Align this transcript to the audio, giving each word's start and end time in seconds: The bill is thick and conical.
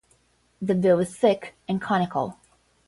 The 0.59 0.73
bill 0.73 0.97
is 0.97 1.15
thick 1.15 1.53
and 1.67 1.79
conical. 1.79 2.35